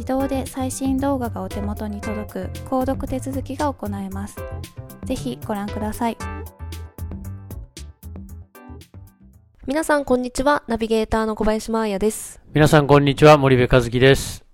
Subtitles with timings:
[0.00, 4.36] 自動で最新動画がお手元に届く購読手続きが行えます。
[5.04, 6.16] ぜひご覧ください。
[9.66, 10.62] 皆さんこんにちは。
[10.68, 12.40] ナビゲーターの小林真彩です。
[12.54, 13.36] 皆さんこんにちは。
[13.36, 14.49] 森部和樹です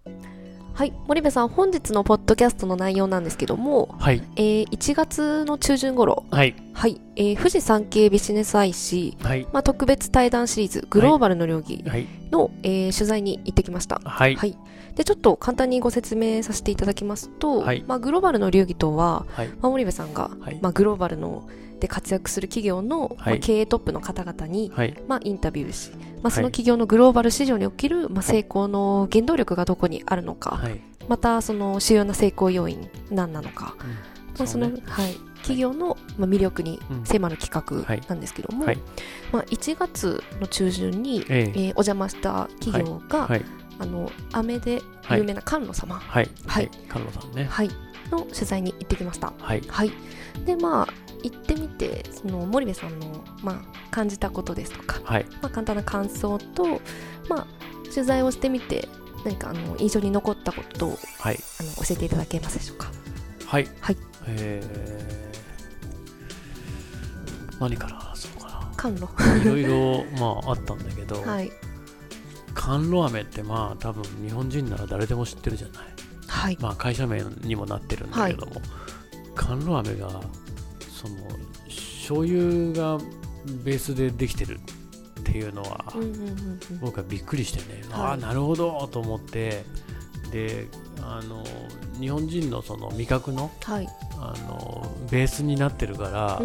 [0.77, 0.93] はい。
[1.07, 4.23] 森部さん本日のポッドキャストの内容なんですけども、はい。
[4.37, 6.27] えー、1月の中旬頃。
[6.31, 6.55] はい。
[6.75, 9.49] はい、えー、富士山系ビジネス IC、はい。
[9.55, 12.07] まあ、特別対談シリーズグローバルの領域はい。
[12.31, 14.03] の、えー取材に行ってきました。
[14.05, 14.37] はい。
[14.37, 14.59] はい。
[14.97, 17.83] でちょっと簡単にご説明させていただきますと、はい。
[17.87, 19.49] まあ、グローバルの流儀とは、はい。
[19.49, 20.59] まあ、森部さんが、はい。
[20.61, 21.49] まあ、グローバルの
[21.81, 23.41] で活躍する企業の、まあはい。
[23.41, 24.97] 経営トップの方々に、はい。
[25.09, 25.91] まあ、インタビューし、
[26.23, 30.81] まあ、その企業のグローバル市場における、まあ、成功の原動力がどこにあるのか、はい。
[31.09, 33.77] またその主要な成功要因何なのか、
[34.39, 34.83] まあそのね。
[34.87, 37.05] はい、企業の、まあ、魅力にうん。
[37.05, 38.79] 迫る企画なんですけども、はい。
[39.33, 41.41] まあ、1月の中旬に、ええ。
[41.41, 43.45] えーお邪魔した企業が、はい。
[43.79, 46.29] あの飴で有名な甘露様、はい。
[46.47, 46.71] はい。
[46.89, 47.45] 菅野さんね。
[47.45, 47.71] はい、
[48.11, 49.33] の取材に行ってきました。
[49.39, 49.63] はい。
[49.69, 49.93] はい、
[50.45, 50.89] でまあ
[51.23, 55.27] 行ってみてその森部さんの、まあ、感じたことですとか、はい。
[55.43, 56.81] まあ、簡単な感想と、
[57.29, 57.47] まあ、
[57.93, 58.89] 取材をしてみて
[59.25, 61.39] 何かあの印象に残ったことをはい。
[61.61, 62.91] あの教えていただけますでしょうか？
[63.47, 63.69] はい。
[63.81, 63.97] はい。
[64.27, 65.27] えー
[67.59, 69.09] 何から話そうか甘露。
[69.17, 71.51] ないろいろまああったんだけど はい。
[72.55, 75.87] 甘露飴ってまあ多分日本人なら誰でも知ってるじゃない
[76.37, 76.59] はい。
[76.61, 78.53] まあ会社名にもなってるんだけども
[79.35, 80.09] 甘露飴が
[80.93, 81.17] その
[81.69, 82.99] 醤油が
[83.65, 84.59] ベースでできてる
[85.21, 85.93] っていうのは、
[86.81, 88.03] 僕はびっくりしてね、はい。
[88.03, 89.65] ああなるほどと思って
[90.31, 90.67] で
[91.03, 91.43] あの
[91.99, 93.89] 日本人のその味覚のはい。
[94.19, 96.41] あのベースになってるから、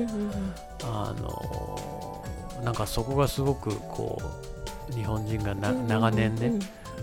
[0.83, 2.25] あの
[2.63, 4.21] なんかそこがすごくこ
[4.91, 6.51] う日本人が長年ね、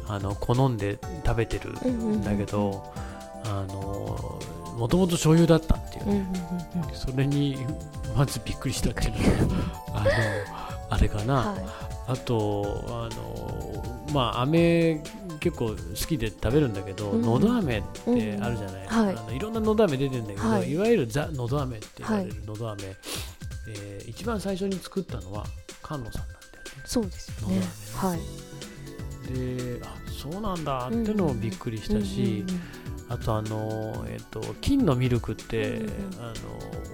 [0.06, 2.24] あの好んで食べてるうんうんうんん。
[2.24, 2.92] だけど、
[3.44, 4.38] あの
[4.76, 6.94] もともと醤油だったっていううんうんね、うんうん。
[6.94, 7.58] それに
[8.16, 9.54] まずびっくりしたっていうのが
[9.94, 10.10] あの
[10.90, 11.56] あれかな、は
[12.08, 15.02] あとあのまあ飴
[15.40, 19.16] 結構好きで食べるんだけど、うんのど飴ってあるじゃない、はい。
[19.16, 20.70] あのいろんなのど飴出てるんだけど、はい。
[20.70, 22.84] い、わゆるザのど飴って言われるのど飴、
[23.68, 25.44] えー一番最初に作ったのは
[25.86, 26.28] 菅野さんなんだよね。
[26.86, 27.60] そうですよね。
[27.94, 28.18] はい
[29.28, 32.44] であそうなんだってのもびっくりしたし、
[33.08, 35.82] あとあの、えっと金のミルクって、
[36.18, 36.32] あ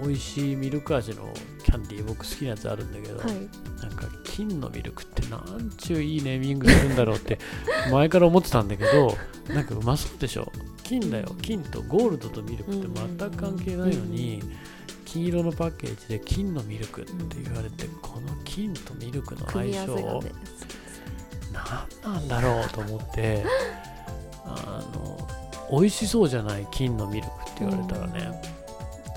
[0.00, 1.32] の美味しいミルク味の
[1.64, 3.34] キャンディー僕好きなやつあるんだけど、うんはい。
[3.82, 7.38] なんか金のミルクってなんちゅういいネーミングするんだろうって
[7.90, 9.16] 前から思ってたんだけど
[9.48, 10.50] なんかうまそうでしょ。
[10.82, 11.34] 金だよ。
[11.40, 12.88] 金とゴールドとミルクって
[13.18, 14.42] 全く関係ないのに
[15.04, 20.32] 金色のパッケージで金のミルクって言われてこの金とミルクの相性ね
[21.54, 23.44] 何なんだろうと思って
[24.44, 25.18] あの
[25.70, 28.40] 美味しそうじゃない金のミルクって言われたらね、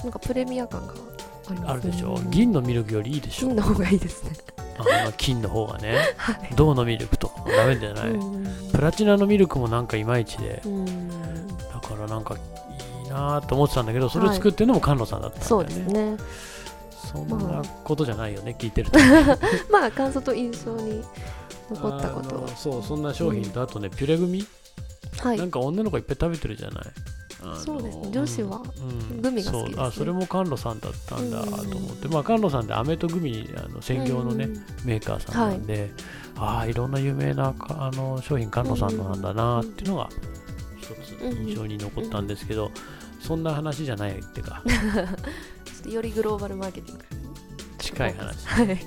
[0.04, 1.08] なんかプレミア感がありま
[1.44, 1.62] すね。
[1.68, 2.20] あるでしょ。
[2.30, 3.48] 銀のミルクよりいいでしょ。
[3.48, 4.32] 金の方がいいですね。
[4.80, 5.98] あの金の方がね。
[6.18, 6.54] はい。
[6.56, 8.72] 銅のミルクとかもダメじゃない、うん。
[8.72, 10.62] プラチナのミルクもなんかいまいちで。
[10.66, 11.48] うん。
[11.48, 16.18] だからなんかいいなと思ってたんだけどそれを作ってるのも菅野さんだったんだそうよね、ですね。
[17.12, 19.00] そんなことじゃないよね聞いてると
[19.72, 21.04] まあ感想と印象に
[21.70, 24.46] 残ったことそうそんな商品とあとねピュレグミ、
[25.22, 25.38] はい。
[25.38, 26.84] なんか女の子いっぱい食べてるじゃない？
[27.64, 27.98] そうです。
[28.00, 28.62] ね女子は
[29.12, 29.76] うんグミが好きですね。
[29.76, 29.86] そう。
[29.88, 34.54] あそれも菅野さんだったんだとうん思って、まあ菅野さんって飴とグミあの専業のね、うん
[34.86, 35.92] メーカーさんなんで、
[36.38, 40.10] ああいろんな有名なかあの商品菅野さんのなんだなっていうのが
[40.80, 42.72] 一つ印象に残ったんですけど、
[43.22, 44.64] そんな話じゃないっていうか。
[44.66, 47.04] ちょっとよりグローバルマーケティング。
[47.78, 48.48] 近い話。
[48.48, 48.80] はい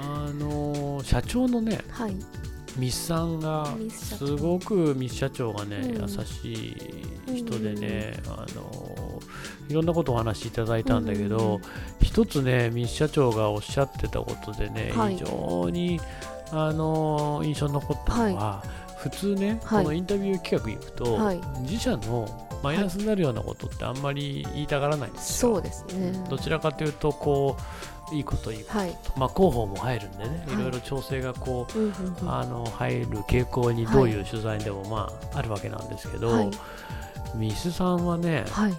[0.00, 2.16] あの社長のねはい。
[2.78, 6.02] ミスさんがすごくミス社長がね、うん。
[6.02, 6.54] 優し
[7.28, 9.20] い人でね、あの
[9.68, 11.60] いろんなことをお話しいただいたんだけど、
[12.00, 15.16] 一つねミス社長がおっしゃってたことでね、はい。
[15.16, 16.00] 非常に
[16.50, 18.64] あの印象に残ったのは、
[18.96, 19.84] 普通ね、はい。
[19.84, 21.40] このインタビュー企画行くと、はい。
[21.62, 25.56] 自社のマイナスになるようなことってあんまり言いたがらないんですよ。
[25.56, 26.24] そうですね。
[26.30, 27.62] どちらかというとこう
[28.12, 28.98] いいこといいこと、はい。
[29.16, 30.54] まあ、広報も入るんでね、はい。
[30.54, 32.30] いろいろ調整がこううんうんうん。
[32.32, 36.50] あの入る傾向にどういう取材でもまああるわけなんですけど、はい。
[37.34, 38.74] ミスさんはね、はい。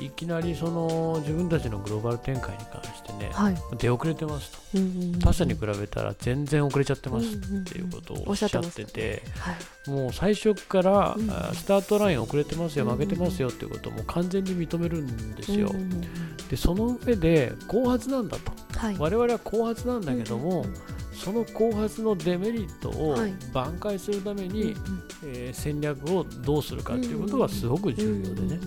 [0.00, 2.80] いきなりその自分たちのグローバル展開に関
[3.22, 3.56] ね、はい。
[3.78, 4.58] 出遅れてますと。
[4.74, 9.90] うんうんうん他社に比べたら全然遅れちゃってますっうんうんていうことをおおっしゃっててて、はい。
[9.90, 16.02] もう最初から、うんあスタートライン遅れてますようんうん負けてますよっていうことをもう完全に認めるんですよ、うんうんうん
[16.50, 18.52] でその上で後発なんだと。
[18.78, 18.96] はい。
[18.98, 20.66] 我々は後発なんだけども、
[21.14, 23.32] その後発のデメリットをはい。
[23.54, 24.74] 挽回するために、うんうん。
[25.24, 28.58] えー戦略をどうするかっていうことがすごく重要でね、うんうん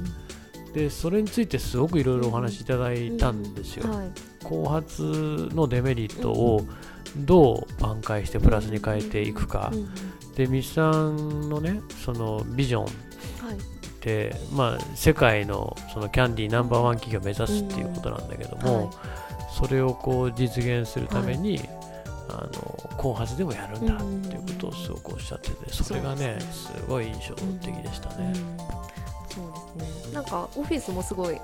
[0.75, 3.86] でそれについてすごくいろいろお話しいただいたんですよ、
[4.44, 6.68] 後発のデメリットを
[7.16, 9.72] どう挽回してプラスに変えていくか、
[10.36, 14.01] でミスさんのねそのビジョンっはい。
[14.01, 18.95] て、まあ、世界のそのキャンディーナンバーワン企業を目指すっていうことなんだけども、はい。
[19.57, 21.62] それをこう実現するために、
[22.30, 28.33] あの後発でもやるんだっていうことをすごくおっしゃっててそれがねすごい印象的でしたね。
[30.15, 31.39] なんかオフィスもすごい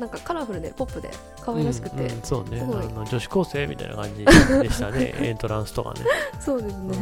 [0.00, 1.10] なんかカラフルでポップで
[1.42, 2.60] 可愛らしくて、うんうんそうね。
[2.60, 5.14] あの女子高生みたいな感じでしたね。
[5.20, 6.00] エントランスとかね、
[6.40, 6.98] そうですね、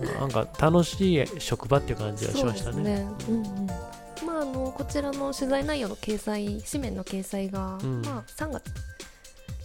[0.00, 0.20] うん。
[0.20, 2.74] なんか楽しい職場っていう感じがしましたね。
[2.74, 3.06] そうですね。
[3.28, 3.66] うんうん。
[4.26, 8.02] まああのこちらの取材内容の掲載紙面の掲載が、うん。
[8.02, 8.64] まあ3月。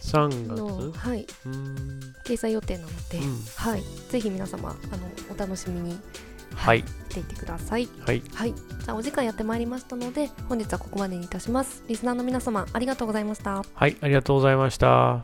[0.02, 2.00] 3の、月はい、うん。
[2.26, 3.44] 掲載予定なので、うん。
[3.56, 5.98] はい、ぜひ皆様あのお楽しみに
[6.54, 7.88] はいしていてください。
[8.06, 11.84] はいはい、じゃあお時間やってまいりましたので本日はここまでにいたします。
[11.88, 13.64] リスナーの皆様ありがとうございました。
[13.74, 15.24] はいありがとうございました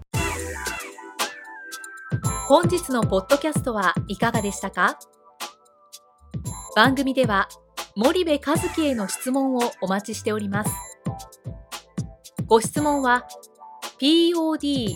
[2.47, 4.97] 本日のポッドキャストはいかがでしたか？
[6.75, 7.49] 番組では
[7.95, 10.71] 森部和樹への質問をお待ちしております
[12.45, 13.25] ご質問は
[13.99, 14.95] podcast